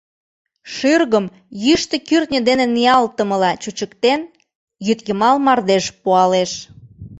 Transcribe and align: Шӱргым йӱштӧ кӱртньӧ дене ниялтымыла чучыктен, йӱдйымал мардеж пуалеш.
Шӱргым 0.73 1.25
йӱштӧ 1.63 1.97
кӱртньӧ 2.07 2.39
дене 2.49 2.65
ниялтымыла 2.75 3.51
чучыктен, 3.61 4.21
йӱдйымал 4.85 5.35
мардеж 5.45 5.85
пуалеш. 6.01 6.51